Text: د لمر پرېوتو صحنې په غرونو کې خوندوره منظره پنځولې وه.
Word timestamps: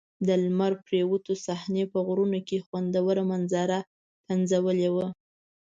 د 0.27 0.29
لمر 0.43 0.73
پرېوتو 0.85 1.33
صحنې 1.45 1.83
په 1.91 1.99
غرونو 2.07 2.39
کې 2.47 2.63
خوندوره 2.65 3.23
منظره 3.31 3.79
پنځولې 4.27 4.89
وه. 4.95 5.07